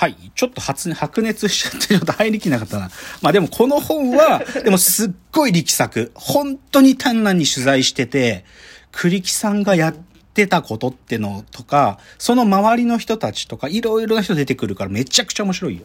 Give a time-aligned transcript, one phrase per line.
[0.00, 0.16] はい。
[0.34, 2.90] ちょっと発、白熱しちゃってちょっと入りきなかったな。
[3.20, 6.10] まあでもこの本は、 でもすっごい力作。
[6.14, 8.46] 本当に単なに取材してて、
[8.92, 9.94] 栗木さんがやっ
[10.32, 15.82] てたことってのとか、その周りの人たちとか、いろいろな人出てくるからめちゃくちゃ面白いよ。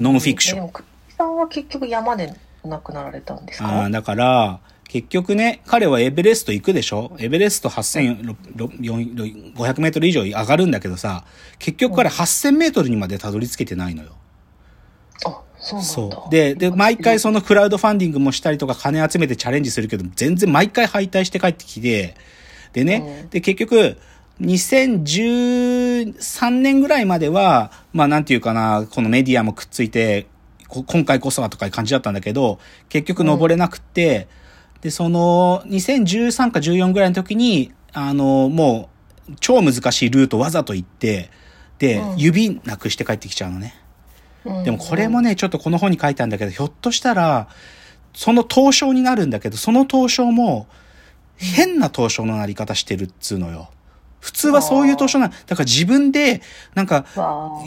[0.00, 0.68] ノンフィクション。
[0.70, 2.34] 栗木さんは結局山で
[2.64, 3.68] 亡くなられたんですか？
[3.68, 4.58] ああ、だから、
[4.88, 7.14] 結局ね、彼はエベレスト行くでしょ？
[7.18, 11.26] エベレスト8500メートル以上上がるんだけどさ、
[11.58, 14.12] 結局彼8000メートルにまでたどり着けてないのよ。
[15.26, 16.28] あ、そうなんだ。
[16.30, 22.14] で、で、毎回そのクラウドファンディングもしたりとか金集めてチャレンジするけど、全然毎回敗退して帰ってきて、
[22.72, 23.98] でね、うん、で、結局、
[24.40, 30.28] 2013年ぐらいまでは、まあなんていうかな、このメディアもくっついて、
[30.66, 34.47] 今回こそはとかいう感じだったんだけど、結局登れなくって、うん
[34.80, 38.88] で、その、2013か14ぐらいの時に、あの、も
[39.28, 41.30] う、超難しいルートわざと行って、
[41.78, 43.74] で、うん、指なくして帰ってきちゃうのね。
[44.44, 47.48] うん、でもこれもね、ちょっとこの本に書いたんだけど、ひょっとしたら、
[48.14, 50.66] その凍傷になるんだけど、その凍傷も、
[51.36, 53.70] 変な凍傷のなり方してるっつうのよ。
[54.20, 56.42] 普通はそういう凍傷な、だから自分で、
[56.74, 57.04] なんか、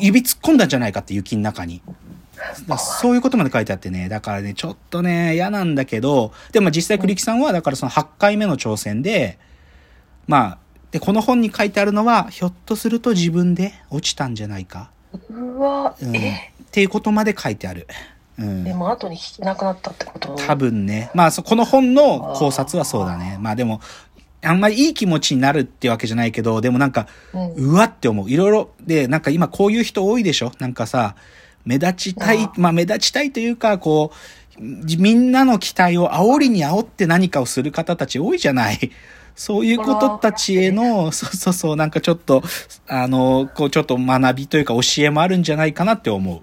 [0.02, 1.82] 指突っ込んだんじゃないかって雪の中に。
[2.78, 9.38] そういうことまで書いてあってね、だからね、ちょっとね、嫌なんだけど、でも実際栗木さんは、だからその8回目の挑戦で、
[10.28, 10.58] まあ、
[10.92, 14.92] で、この本に書いてあるのは、ひょっとすると自分で落ちたんじゃないか。
[15.30, 16.14] うわ、うん、っ
[16.72, 17.88] ていうことまで書いてある。
[18.40, 20.36] うん、でも後に亡くなったってこと？
[20.36, 21.12] 多分ね。
[21.14, 23.38] まあ、この本の考察はそうだね。
[23.40, 23.82] まあでも、
[24.42, 28.32] あんまりいい気持ちになるってわけじゃないけど、でもなんか、うん、うわって思う。
[28.32, 30.52] いろいろ、で、なんか今こういう人多いでしょ？
[30.60, 31.16] なんかさ、
[31.66, 38.92] 目立ちたい、まあ目立ちたいというか、こう、みんなの期待を煽りに煽って何かをする方たち多いじゃない。
[39.36, 42.44] そういうことたちへの、そうそうそう、なんかちょっと、
[42.88, 46.42] あの、こうちょっと学びというか教えもあるんじゃないかなって思う。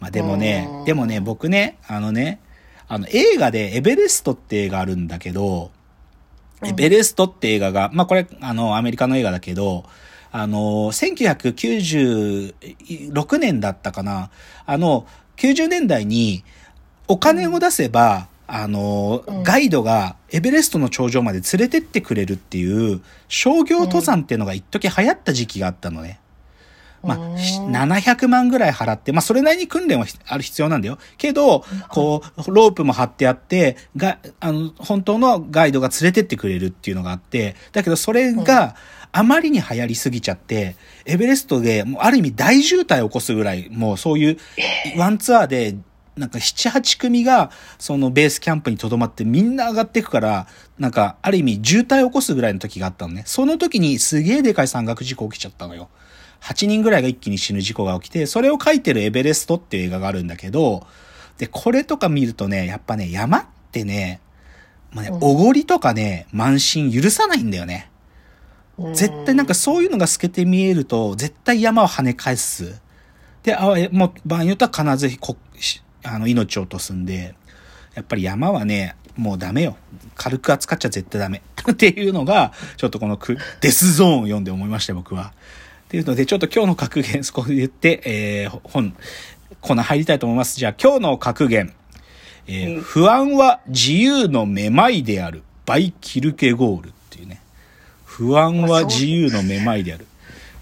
[0.00, 2.40] まあでもね、でもね、僕ね、あのね、
[2.88, 5.70] あの映画でエベレストって映画あるんだけど、
[6.64, 9.84] エベレストって映画が、まあこれ、あの、アメリカの映画だけど、
[10.38, 14.30] あの、1996年だったかな。
[14.66, 15.06] あの、
[15.36, 16.44] 90年代に
[17.06, 26.20] お金を出せば、あの、ガイドがエベレストの頂上まで連れてってくれるっていう商業登山っていうのが一時流行った時期があったのね。
[27.02, 30.98] まあ、700万ぐらい払って、まあ、それなりに訓練はある必要なんだよ。
[31.16, 38.74] けど、こう、ロープも張ってあって、が、あの、本当のガイドが連れてってくれるっていうのがあって、だけどそれが、
[39.10, 40.76] あまりに流行りすぎちゃって、
[41.06, 44.38] エベレストで、もうある意味大渋滞を起こすぐらい、もうそういう、
[44.96, 45.76] ワンツアーで、
[46.16, 50.46] なんか7、8組が、そのベースキャンプに留まってみんな上がっていくから、
[50.78, 53.22] なんか、ある意味渋滞を起こすぐらいの時があったのね。
[53.24, 55.88] その時にすげえでかい山岳事故起きちゃったのよ。
[56.40, 60.86] 8人ぐらいが一気に死ぬ事故が起きて、それを書いてるエベレストっていう映画があるんだけど、
[61.38, 64.20] で、これとか見るとね、やっぱね、山ってね、
[64.92, 67.90] まあね、おごりとかね、慢心許さないんだよね。
[68.94, 72.80] 絶対なんかそういうのが透けて見えると、絶対山を跳ね返す。
[73.42, 75.36] で、あもう場合によっては必ずこ
[76.04, 77.34] あの命を落とすんで、
[77.94, 79.76] やっぱり山はね、もうダメよ。
[80.14, 81.42] 軽く扱っちゃ絶対ダメ。
[81.70, 83.18] っていうのが、ちょっとこの
[83.60, 85.32] デスゾーンを読んで思いました、僕は。
[85.88, 88.94] っていうので、ちょっと今日の格言、そこで言って、えー、本、
[89.60, 90.56] コーナー入りたいと思います。
[90.58, 91.72] じゃあ今日の格言。
[92.46, 95.42] えー、不安は自由のめまいである。
[95.66, 96.92] バイ・キルケゴール。
[98.18, 100.04] 不安は自由のめまいである。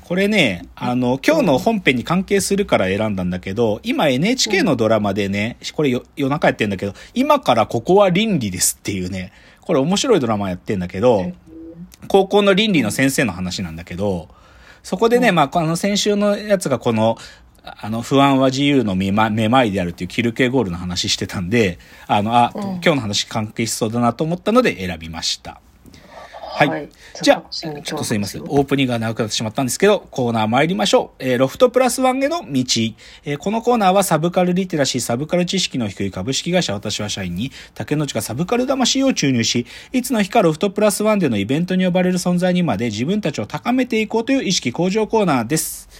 [0.05, 9.33] これね、あの、今日の本編に関係するから選んだんだけど、今 NHK のドラマでね、これ夜中やってんだけど、今からここは倫理ですっていうね、
[9.63, 11.33] これ面白いドラマやってんだけど、
[12.09, 14.29] 高校の倫理の先生の話なんだけど、
[14.87, 17.19] そこでね、まあ、この先週のやつがこの、
[17.65, 25.61] あの、不安は自由のめまめまいであるっていうキルケゴールの話してたんで、あの、あ、今日の話関係しそうだなと思ったので選びました。
[26.57, 26.69] はい。
[26.69, 26.89] はい、
[27.21, 28.43] じゃあ、ちょっとすいません。
[28.45, 31.23] オープニングが長くなってしまったんですけど、コーナー参りましょう。
[31.23, 32.47] えー、ロフトプラスワンへの道。
[32.49, 45.91] えー、このコーナーはサブカルリテラシー、サブカル知識の低い株式会社私は社員に、竹の内がサブカル魂を注入し、いつの日かロフトプラスワンでのイベントに呼ばれる存在にまで自分たちを高めていこうという意識向上コーナーです。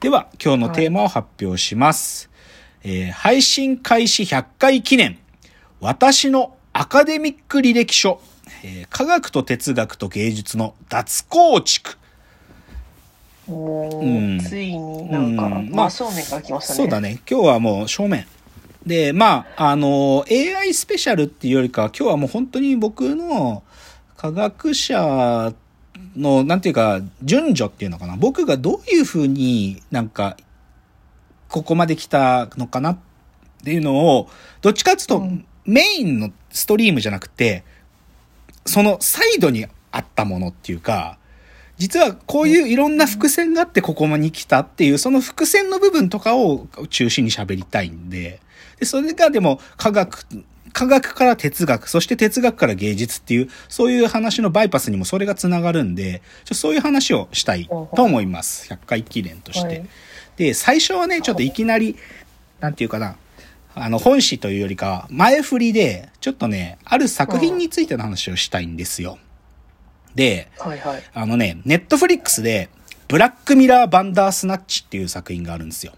[0.00, 2.28] では、今日のテーマを発表します。
[2.84, 5.18] はい、えー、配信開始100回記念。
[5.80, 8.20] 私のアカデミック履歴書。
[8.66, 11.96] えー、科学と哲学と芸術の脱構築。
[13.48, 16.76] おうん、ついになんか、うん、まあ正面から来ましたね。
[16.76, 17.20] そうだね。
[17.30, 18.26] 今日はもう正面。
[18.84, 23.62] で、まあ、あの、AI スペシャルっていうよりか、今日はもう本当に僕の
[24.16, 25.52] 科学者
[26.16, 28.16] の、なんていうか、順序っていうのかな。
[28.16, 30.36] 僕がどういうふうになんか
[31.48, 32.98] ここまで来たのかなっ
[33.62, 34.28] ていうのを、
[34.60, 35.22] どっちかっていうと、
[35.64, 37.64] メインのストリームじゃなくて、
[38.66, 41.18] そのサイドにあったものっていうか、
[41.78, 48.40] 実はこういういろんな伏線があってここに来たっていう、その伏線の部分とかを中心に喋りたいんで、
[48.78, 50.26] で、それがでも科学、
[50.72, 58.72] 科学から哲学、そして哲学から芸術っていう、そういう話のバイパスにもそれが繋がるんで、ちょそういう話をしたいと思います。
[58.72, 59.84] 100回記念として。
[60.36, 61.96] で、最初はね、ちょっといきなり、
[62.60, 63.16] なんていうかな、
[63.78, 69.18] あの、本誌というよりか、前振りで、ちょっとね、ある作品についての話をしたいんですよ。
[70.14, 72.70] で、はいはい、あのね、ネットフリックスで、
[73.06, 75.92] ブラックミラー・バンダースナッチっていう作品があるんですよ。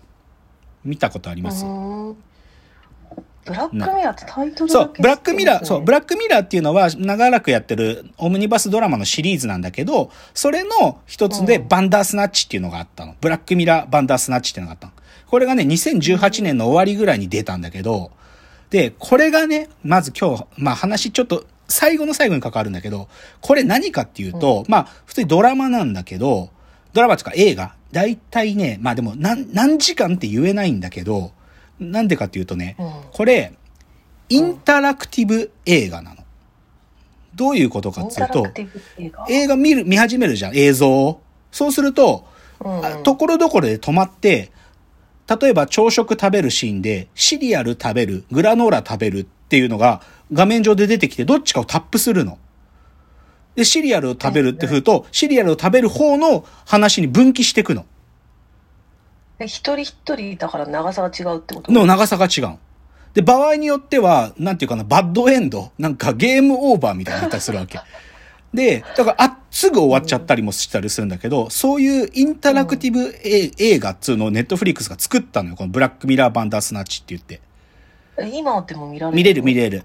[0.85, 1.65] 見たことあります？
[1.65, 13.15] ブラックミラーってタイトルそう、ブラックミラー、そう、ブラックミラーっていうのは長らくやってるオムニバスドラマのシリーズなんだけど、それの一つでバンダースナッチっていうのがあったの。
[13.21, 14.93] ブラックミラー、バンダースナッチっていうのがあったの。
[15.26, 18.11] これがね、2018年の終わりぐらいに出たんだけど、
[18.70, 23.09] で、これがね、まず今日、まあ話ちょっと最後の最後に関わるんだけど、
[23.41, 26.50] これ何かっていうと、うん、まあ普通にドラマなんだけど、
[26.93, 31.32] ドラマとか映画、大体ね、まあでも何、何時間って言えないんだけど、
[31.79, 33.55] なんでかっていうとね、うん、これ、
[34.29, 36.25] インタラクティブ映画なの。
[37.35, 38.47] どういうことかっていうと、
[39.31, 41.23] 映画見る、見始めるじゃん、映像を。
[41.53, 42.26] そうすると、
[43.05, 44.50] ところどころで止まって、
[45.29, 50.01] 例えば朝食食べるシーンで、シリアル食べる、グラノーラ食べるっていうのが
[50.33, 52.39] 画面上で出てきて、どっちかをタップするの。
[53.55, 57.85] で、シリアルを食べるってふうと、シリアルを食べる方の話に分岐していくの。
[59.41, 61.71] 一人一人だから長さが違うってこと？
[61.73, 62.59] の長さが違う。
[63.15, 67.79] で、場合によっては、なんていうかな、バッドエンドなんかゲームオーバーみたいになったりするわけ。
[68.55, 75.56] で、だから、あ、すぐ終わっちゃったりもしたりするんだけど、そういうインタラクティブ映画っつうのをネットフリックスが作ったのよ。
[75.56, 77.41] このブラックミラーバンダースナッチって言って。
[78.37, 79.85] 今でも見られる見れる見れる。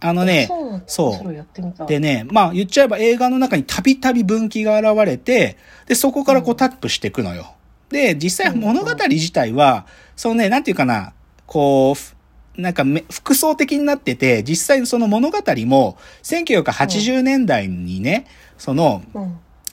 [0.00, 0.48] あのね、
[0.86, 1.86] そう。
[1.86, 5.56] でね、まあ言っちゃえば映画の中にたびたび分岐が現れて、
[5.86, 7.54] で、そこからこうタップしていくのよ。
[7.88, 11.14] で、実際物語自体は、そのね、なんていうかな、
[11.46, 12.14] こう、
[12.56, 18.26] なんか複層的になってて、実際その物語も、1980年代にね、
[18.58, 19.02] その、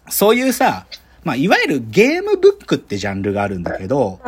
[0.09, 0.85] そういうさ、
[1.23, 4.19] まあ、いわゆるゲームブックってジャンルがあるんだけど、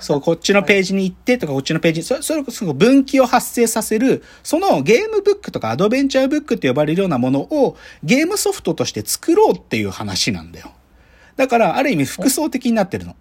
[0.00, 10.72] そう、こっちのページに行ってとか、こっちのページ、そそれこそ分岐を発生させる、そのゲームブックとかアドベンチャーブックって呼ばれるようなものをゲームソフトとして作ろうっていう話なんだよ。
[11.36, 13.16] だから、ある意味複層的になってるの。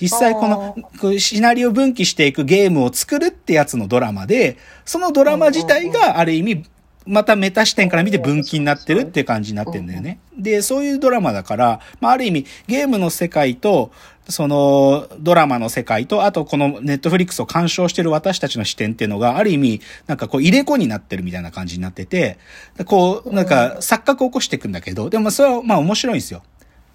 [0.00, 6.64] 実際このシナリオ分岐していくゲームを作るってやつのドラマで、そのドラマ自体がある意味
[7.06, 10.20] またメタ視点から見て分岐になってるって感じになってるんだよね。
[10.36, 13.90] で、そういうドラマだから、まあ、ある意味、ゲームの世界と、
[14.28, 22.38] その、ドラマの世界と、あとこのネットフリックスを鑑賞してる私たちの視点っていうのが、ある意味、なんかこう入れ子になってるみたいな感じになってて、
[22.84, 26.42] こう、なんか錯覚を起こしていくんだけど、でもそれはまあ面白いんですよ。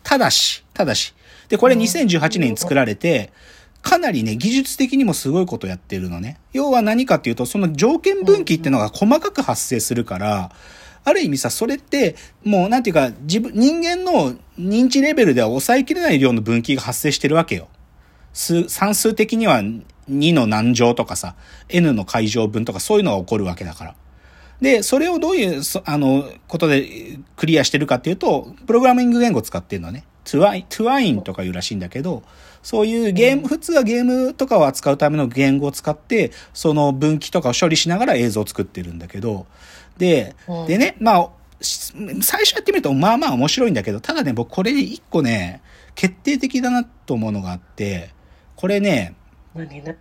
[0.04, 1.14] ただし、ただし。
[1.50, 3.32] で、これ2018年に作られて、
[3.82, 6.40] かなりね、技術的にもすごいことやってるのね。
[6.54, 10.52] 要は何かっていうと、その条件分岐っていうのが細かく発生するから、
[11.04, 17.68] ある意味さ、それって、もうなんていうか、自分、人間の認知レベルでは抑えきれない量の分岐が発生してるわけよ。
[18.34, 19.62] 数、算数的には
[20.10, 21.36] 2の何乗とかさ、
[21.70, 23.96] n の解乗分とかそういうのが起こるわけだから。
[24.62, 30.06] で、それをどういう、あの、ことでクリアしてるかっていうと、プログラミング言語を使ってるのね。
[30.26, 32.24] トゥワイン、トゥワインとかいうらしいんだけど、
[32.64, 39.46] そういうゲーム、普通はゲームとかを扱うための言語を使って、その分岐とかを処理しながら映像を作ってるんだけど、
[39.98, 40.36] で、
[40.68, 41.30] でね、まあ、
[41.62, 45.62] 最初やってみるとまあまあ面白いんだけど、ただね、僕これ一個ね、
[45.94, 48.10] 決定的だなと思うのがあって、
[48.56, 49.16] これね、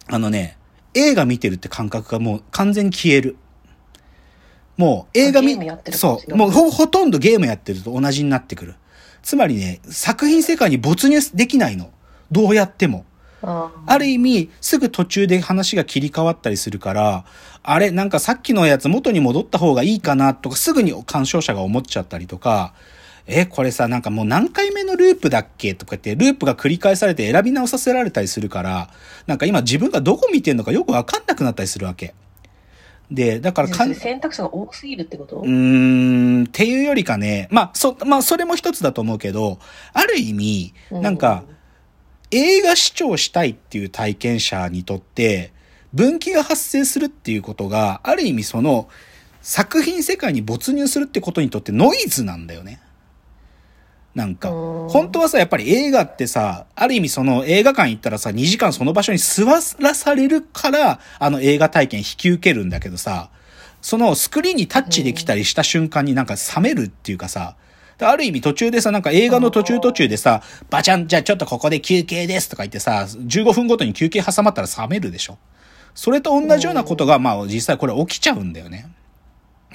[0.09, 0.57] あのね、
[0.95, 3.37] 映画見てるって感覚がもう完全に消える。
[4.76, 5.57] もう映画見、
[5.93, 8.75] そう、もうほほとんどゲームやってると同じになってくる。
[9.25, 11.90] つまりね、作品世界に没入できないの。
[12.31, 13.07] どうやっても。
[13.43, 17.25] ある意味、すぐ途中で話が切り替わったりするから、
[17.62, 22.75] あれ、なんかさっきのやつ元に戻った方がいいかなとか、すぐに鑑賞者が思っちゃったりとか、
[23.26, 28.90] え、これさ、なんかもう何回目のループだっけとか言って、ループが繰り返されて選び直させられたりするから、
[29.26, 32.14] なんか今自分がどこ見てんのかよくわかんなくなったりするわけ。
[33.14, 35.37] で、だからかん、選択肢が多すぎるってこと？
[35.37, 39.59] うーん、っていうよりかね、まあ、そ、まあ、それも一つだと思うけど、
[39.92, 41.44] ある意味、なんか、
[42.30, 45.52] 映画視聴したいっていう体験者にとって、
[45.92, 48.88] 分岐が発生するっていうことが、ある意味その、
[49.40, 52.80] 作品世界に没入するってことにとってノイズなんだよね。
[54.14, 59.44] なんか、本当はさ、やっぱり映画ってさ、ある意味その映画館行ったらさ、2時間その場所に座
[59.80, 63.30] らされるから、あの映画体験引き受けるんだけどさ、
[63.83, 67.56] そのスクリーンにタッチできたりした瞬間になんか冷めるっていうかさ、
[67.99, 75.38] ある意味途中でさ、なんか映画の途中途中でさ、バチャン、じゃあちょっとここで休憩ですとか言ってさ、15分ごとに休憩挟まったら冷めるでしょ。
[75.94, 78.88] それと同じようなことが、まあ実際これ起きちゃうんだよね。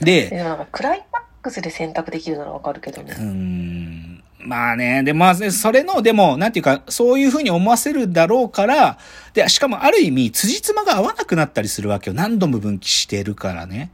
[0.02, 0.30] で、
[0.72, 3.16] クライマックスで選択できるならわかるけどね。
[3.18, 4.19] うん。
[4.40, 8.98] まあね、で、まあ、それの、でも、なんていうか、そういうふうに思わせるだろうから、
[9.34, 12.14] で、しかもある意味、辻褄が合わなくなったりするわけよ。
[12.14, 13.92] 何度も分岐してるからね。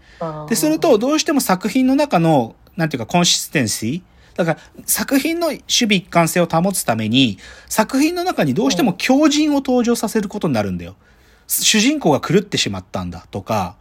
[0.48, 10.96] で、すると、どうしても作品の中の、なんていうか、コンシステンシーだから、作品の守備一貫性を保つために、作品の中にどうしても強靭を登場させることになるんだよ。
[11.48, 13.78] 主人公が狂ってしまったんだとか、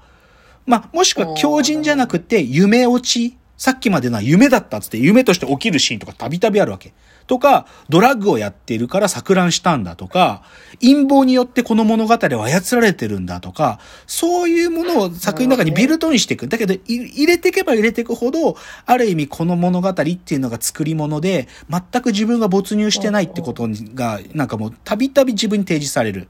[0.67, 6.93] まあ、もしくは強靭じゃなくて夢落ちさっきまでのは夢だったっつって夢として起きるシーンとかたびたびあるわけ。
[7.27, 10.43] とか、ドラッグをやっているから錯乱したんだとか、
[10.81, 16.49] 陰謀によってこの物語は操られてるんだとか、そういうものを作品の中にビルトにしていく。
[16.49, 26.29] だけど、入れていけば入れていくほど、ある意味この物語っていうのが作り物で、全く自分が没入してないってことが、なんかもうたびたび自分に提示される。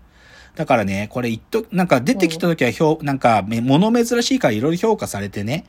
[0.54, 5.64] だからね、これ言っと、なんか出てきた時は評、なんか、物珍しいからいろいろ評価されてね、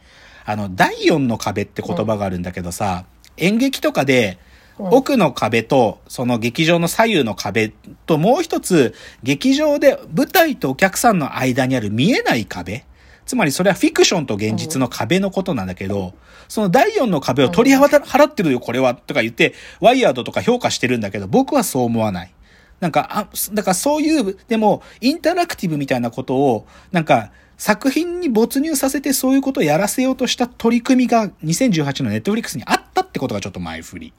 [0.46, 3.06] あの、第4の壁って言葉があるんだけどさ、
[3.38, 4.38] 演劇とかで、
[4.78, 7.70] 奥の壁と、その劇場の左右の壁
[8.06, 12.86] と、もう一つ、劇場で舞台とお客さんの間にある見えない壁。
[13.26, 16.14] つまりそれはフィクションと現実の壁のことなんだけど、
[16.48, 22.34] その第4の壁を取り払ってるよ、これは、とか言って、ワイヤードとか評価してるんだけど、僕はそう思わない。
[22.82, 34.14] なんか、あ、だからそういう、でも、インタラクティブみたいなことを、なんか、作品に没入させてそういうことをやらせようとした取り組みが2018のネットフリックスにあったってことがちょっと前振り。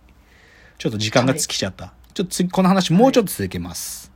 [0.78, 1.86] ちょっと時間が尽きちゃった。
[1.86, 4.08] はい、ちょっと次、この話もうちょっと続けます。
[4.08, 4.15] はい